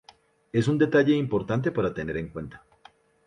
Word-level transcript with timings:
Es 0.51 0.67
un 0.67 0.79
detalle 0.79 1.15
importante 1.15 1.71
para 1.71 1.93
tener 1.93 2.17
en 2.17 2.29
cuenta. 2.29 2.63